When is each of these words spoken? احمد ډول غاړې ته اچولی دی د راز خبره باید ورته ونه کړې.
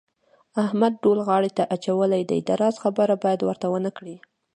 احمد 0.63 0.93
ډول 1.03 1.19
غاړې 1.27 1.51
ته 1.57 1.63
اچولی 1.75 2.23
دی 2.29 2.39
د 2.43 2.49
راز 2.61 2.75
خبره 2.83 3.15
باید 3.23 3.39
ورته 3.43 3.65
ونه 3.71 3.91
کړې. 3.97 4.15